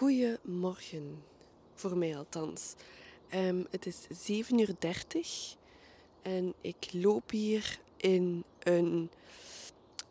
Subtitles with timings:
[0.00, 1.22] Goedemorgen,
[1.74, 2.74] voor mij althans.
[3.28, 5.56] Ehm, het is 7 uur 30
[6.22, 9.10] en ik loop hier in een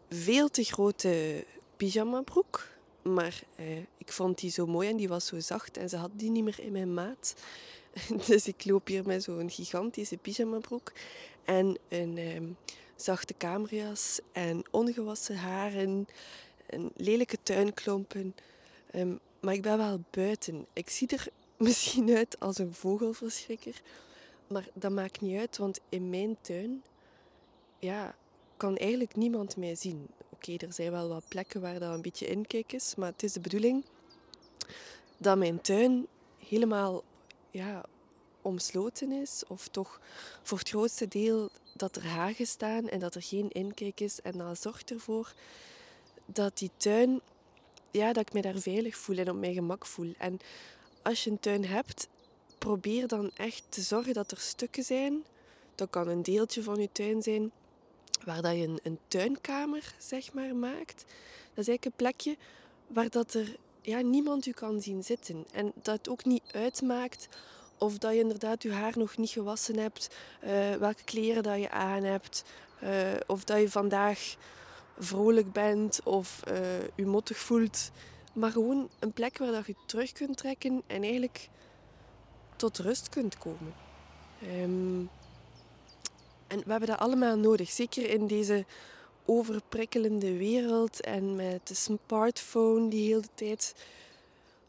[0.10, 1.46] veel te grote
[1.78, 2.67] pyjamabroek.
[3.02, 6.12] Maar eh, ik vond die zo mooi en die was zo zacht en ze had
[6.13, 7.35] die niet meer in mijn maat.
[8.28, 10.92] Dus ik loop hier met zo'n gigantische pyjamabroek
[11.46, 12.47] en een ehm,
[12.96, 16.08] zachte kamerjas en ongewassen haren
[16.66, 18.35] en lelijke tuinklompen.
[18.91, 20.66] Ehm, maar ik ben wel buiten.
[20.73, 21.27] Ik zie er
[21.58, 23.81] misschien uit als een vogelverschrikker.
[24.48, 26.84] Maar dat maakt niet uit, want in mijn tuin
[27.80, 28.16] ja,
[28.58, 30.08] kan eigenlijk niemand mij zien.
[30.30, 32.95] Oké, er zijn wel wat plekken waar dat een beetje inkijk is.
[32.95, 33.86] Maar het is de bedoeling
[35.17, 36.08] dat mijn tuin
[36.48, 37.03] helemaal
[37.52, 37.86] ja,
[38.42, 39.44] omsloten is.
[39.48, 40.02] Of toch
[40.44, 44.22] voor het grootste deel dat er hagen staan en dat er geen inkijk is.
[44.22, 45.34] En dat zorgt ervoor
[46.26, 47.22] dat die tuin
[47.92, 50.14] ja, dat ik me daar veilig voel en op mijn gemak voel.
[50.18, 50.40] En
[51.02, 52.08] als je een tuin hebt,
[52.58, 55.23] probeer dan echt te zorgen dat er stukken zijn.
[55.76, 57.52] Dat kan een deeltje van je tuin zijn,
[58.26, 61.06] waar dat je een, een tuinkamer zeg maar, maakt.
[61.54, 62.38] Dat is eigenlijk een plekje
[62.88, 65.46] waar dat er ja, niemand u kan zien zitten.
[65.52, 67.28] En dat het ook niet uitmaakt
[67.78, 71.70] of dat je inderdaad je haar nog niet gewassen hebt, uh, welke kleren dat je
[71.70, 72.44] aan hebt,
[72.84, 72.90] uh,
[73.28, 74.36] of dat je vandaag
[75.00, 76.58] vrolijk bent of uh,
[76.95, 77.92] je mottig voelt.
[78.33, 81.50] Maar gewoon een plek waar dat je terug kunt trekken en eigenlijk
[82.56, 83.73] tot rust kunt komen.
[84.61, 85.09] Um,
[86.47, 87.69] en we hebben dat allemaal nodig.
[87.69, 88.66] Zeker in deze
[89.25, 93.75] overprikkelende wereld en met de smartphone die heel de tijd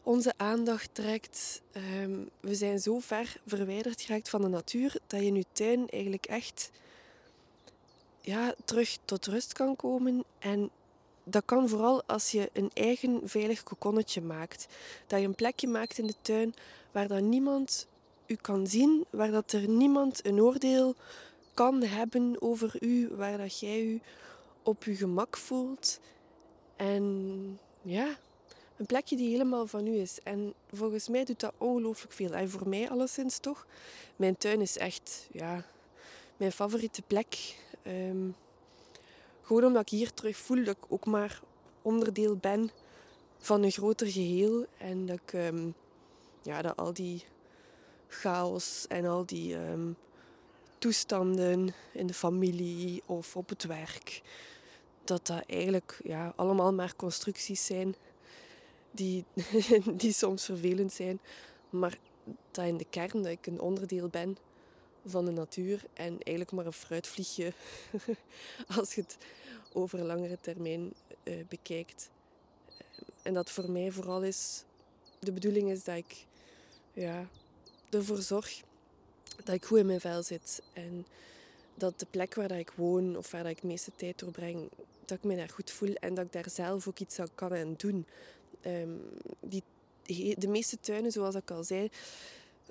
[0.02, 1.62] onze aandacht trekt.
[2.02, 5.88] Um, we zijn zo ver verwijderd geraakt van de natuur dat je in je tuin
[5.88, 6.70] eigenlijk echt
[8.20, 10.24] ja, terug tot rust kan komen.
[10.38, 10.70] En
[11.24, 14.66] dat kan vooral als je een eigen veilig kokonnetje maakt.
[15.06, 16.54] Dat je een plekje maakt in de tuin
[16.92, 17.86] waar dat niemand
[18.26, 20.94] u kan zien, waar dat er niemand een oordeel
[21.54, 24.00] kan hebben over u, waar dat jij u
[24.62, 26.00] op je gemak voelt.
[26.76, 28.16] En ja,
[28.76, 30.18] een plekje die helemaal van u is.
[30.22, 32.32] En volgens mij doet dat ongelooflijk veel.
[32.32, 33.66] En voor mij alleszins toch.
[34.16, 35.64] Mijn tuin is echt ja,
[36.36, 37.58] mijn favoriete plek.
[37.86, 38.34] Um,
[39.42, 41.40] gewoon omdat ik hier terug voel dat ik ook maar
[41.82, 42.70] onderdeel ben
[43.38, 44.66] van een groter geheel.
[44.78, 45.74] En dat ik um,
[46.42, 47.24] ja, dat al die
[48.08, 49.96] chaos en al die um,
[50.78, 54.22] toestanden in de familie of op het werk,
[55.04, 57.94] dat dat eigenlijk ja, allemaal maar constructies zijn
[58.90, 59.24] die,
[60.02, 61.20] die soms vervelend zijn.
[61.70, 61.98] Maar
[62.50, 64.36] dat in de kern dat ik een onderdeel ben
[65.06, 67.52] van de natuur en eigenlijk maar een fruitvliegje
[68.76, 69.16] als je het
[69.72, 70.92] over langere termijn
[71.24, 72.10] uh, bekijkt.
[73.22, 74.64] En dat voor mij vooral is,
[75.18, 76.26] de bedoeling is dat ik
[76.92, 77.28] ja,
[77.90, 78.62] ervoor zorg
[79.44, 80.62] dat ik goed in mijn vel zit.
[80.72, 81.06] En
[81.74, 84.70] dat de plek waar dat ik woon of waar dat ik de meeste tijd doorbreng,
[85.04, 87.54] dat ik me daar goed voel en dat ik daar zelf ook iets aan kan
[87.54, 88.06] en doen.
[88.66, 89.00] Um,
[89.40, 89.62] die,
[90.38, 91.90] de meeste tuinen, zoals ik al zei,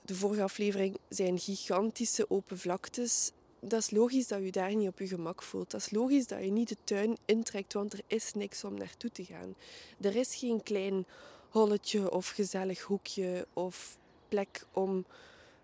[0.10, 3.32] de vorige aflevering, zijn gigantische open vlaktes.
[3.60, 5.72] Dat is logisch dat je daar niet op je gemak voelt.
[5.72, 9.12] Dat is logisch dat je niet de tuin intrekt, want er is niks om naartoe
[9.12, 9.56] te gaan.
[10.02, 11.06] Er is geen klein
[11.50, 13.98] holletje of gezellig hoekje of
[14.28, 15.06] plek om,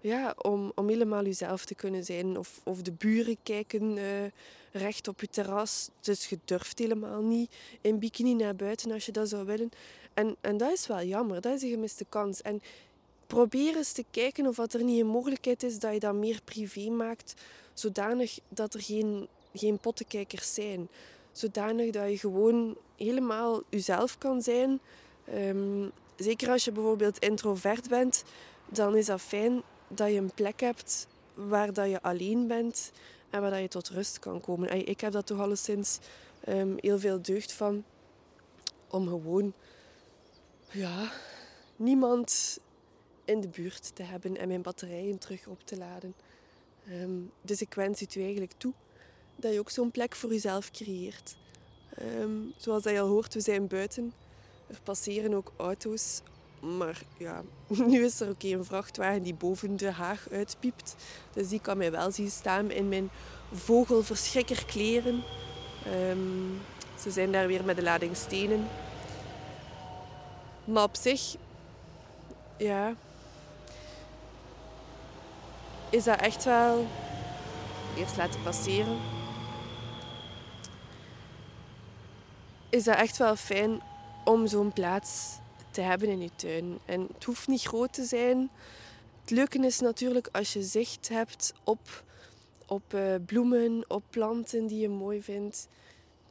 [0.02, 2.38] ja, om, om helemaal jezelf te kunnen zijn.
[2.38, 4.04] Of, of de buren kijken uh,
[4.72, 5.90] recht op je terras.
[6.00, 9.70] Dus je durft helemaal niet in bikini naar buiten als je dat zou willen.
[10.14, 11.42] En, en dat is wel jammer.
[11.42, 12.42] Dat is een gemiste kans.
[12.42, 12.62] En
[13.28, 16.90] probeer eens te kijken of er niet een mogelijkheid is dat je dat meer privé
[16.90, 17.34] maakt,
[17.74, 20.90] zodanig dat er geen, geen pottenkijkers zijn.
[21.32, 24.80] Zodanig dat je gewoon helemaal jezelf kan zijn.
[25.34, 28.24] Um, zeker als je bijvoorbeeld introvert bent,
[28.70, 32.92] dan is dat fijn dat je een plek hebt waar dat je alleen bent
[33.30, 34.88] en waar dat je tot rust kan komen.
[34.88, 36.00] Ik heb dat toch alleszins
[36.48, 37.84] um, heel veel deugd van
[38.90, 39.54] om gewoon
[40.72, 41.12] ja,
[41.76, 42.60] niemand
[43.26, 46.16] in de buurt te hebben en mijn batterijen terug op te laden.
[46.90, 48.74] Um, dus ik wens het u eigenlijk toe
[49.36, 51.36] dat je ook zo'n plek voor jezelf creëert.
[52.20, 54.14] Um, zoals dat je al hoort, we zijn buiten.
[54.68, 56.22] Er passeren ook auto's.
[56.62, 57.44] Maar ja,
[57.88, 60.96] nu is er ook een vrachtwagen die boven de haag uitpiept.
[61.34, 63.10] Dus die kan mij wel zien staan in mijn
[63.52, 65.24] vogelverschrikkerkleren.
[66.10, 66.60] Um,
[67.00, 68.68] ze zijn daar weer met de lading stenen.
[70.66, 71.36] Maar op zich,
[72.58, 72.96] ja,
[75.96, 76.88] is dat echt wel
[77.98, 78.98] eerst laten passeren.
[82.70, 83.82] Is dat echt wel fijn
[84.24, 85.38] om zo'n plaats
[85.72, 86.78] te hebben in je tuin.
[86.86, 88.50] En het hoeft niet groot te zijn.
[89.22, 92.04] Het leuke is natuurlijk als je zicht hebt op,
[92.66, 95.68] op uh, bloemen, op planten die je mooi vindt.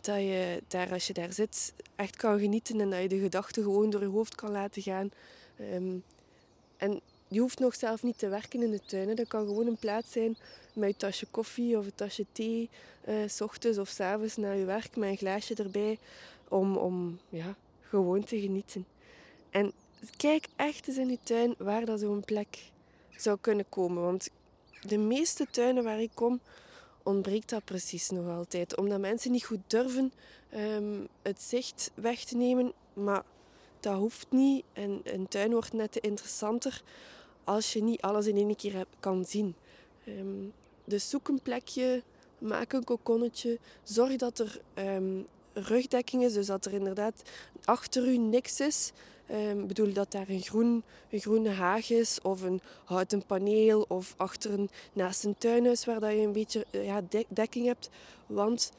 [0.00, 3.62] Dat je daar, als je daar zit, echt kan genieten en dat je de gedachten
[3.62, 5.10] gewoon door je hoofd kan laten gaan.
[5.60, 6.02] Um,
[6.76, 9.14] en je hoeft nog zelf niet te werken in de tuin.
[9.14, 10.36] Dat kan gewoon een plaats zijn
[10.72, 12.70] met je tasje koffie of een tasje thee.
[13.08, 15.98] Uh, s ochtends of s avonds na je werk met een glaasje erbij.
[16.48, 17.56] Om, om ja,
[17.88, 18.86] gewoon te genieten.
[19.50, 19.72] En
[20.16, 22.58] kijk echt eens in je tuin waar dat zo'n plek
[23.16, 24.02] zou kunnen komen.
[24.02, 24.28] Want
[24.80, 26.40] de meeste tuinen waar ik kom,
[27.02, 28.76] ontbreekt dat precies nog altijd.
[28.76, 30.12] Omdat mensen niet goed durven
[30.56, 32.72] um, het zicht weg te nemen.
[32.92, 33.22] Maar
[33.84, 34.64] dat hoeft niet.
[34.72, 36.82] En een tuin wordt net interessanter
[37.44, 39.54] als je niet alles in één keer kan zien.
[40.08, 40.52] Um,
[40.84, 42.02] dus zoek een plekje,
[42.38, 43.58] maak een kokonnetje.
[43.82, 47.22] Zorg dat er um, rugdekking is, dus dat er inderdaad
[47.64, 48.92] achter u niks is.
[49.26, 53.84] Ik um, bedoel dat daar een, groen, een groene haag is of een houten paneel
[53.88, 57.90] of achter een, naast een tuinhuis waar dat je een beetje uh, ja, dekking hebt.
[58.26, 58.72] Want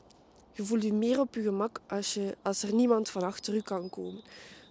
[0.52, 3.62] je voelt je meer op je gemak als, je, als er niemand van achter u
[3.62, 4.22] kan komen.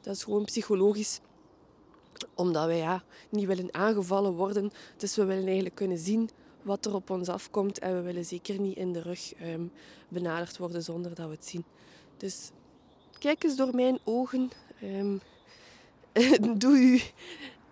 [0.05, 1.21] Dat is gewoon psychologisch
[2.35, 4.73] omdat wij ja, niet willen aangevallen worden.
[4.97, 6.31] Dus we willen eigenlijk kunnen zien
[6.63, 7.79] wat er op ons afkomt.
[7.79, 9.73] En we willen zeker niet in de rug um,
[10.09, 11.65] benaderd worden zonder dat we het zien.
[12.17, 12.51] Dus
[13.19, 14.51] kijk eens door mijn ogen.
[14.83, 15.21] Um,
[16.59, 17.05] doe je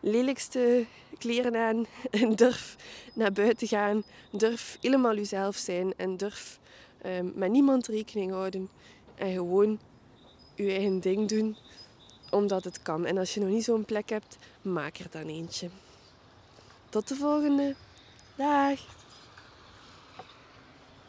[0.00, 0.87] lelijkste
[1.19, 2.76] kleren aan en durf
[3.14, 4.02] naar buiten gaan.
[4.31, 6.61] Durf helemaal jezelf zijn en durf
[7.06, 8.69] um, met niemand rekening houden.
[9.14, 9.81] En gewoon
[10.55, 11.56] je eigen ding doen
[12.32, 13.06] omdat het kan.
[13.06, 15.69] En als je nog niet zo'n plek hebt, maak er dan eentje.
[16.88, 17.75] Tot de volgende.
[18.37, 18.81] Dag!